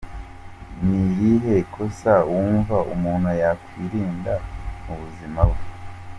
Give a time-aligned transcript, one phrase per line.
[0.77, 4.33] com:Ni irihe kosa wumva umuntu yakwirinda
[4.83, 5.61] mu buzima bwe?.